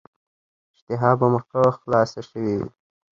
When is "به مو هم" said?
1.19-1.45